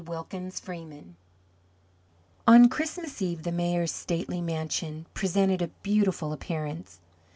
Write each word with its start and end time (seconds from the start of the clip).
WILKINS 0.07 0.59
FREEMAN 0.59 1.15
On 2.47 2.69
Christmas 2.69 3.21
Eve 3.21 3.43
the 3.43 3.51
Mayor's 3.51 3.91
stately 3.91 4.41
mansion 4.41 5.05
presented 5.13 5.61
a 5.61 5.67
beautiful 5.83 6.33
appearance. 6.33 6.97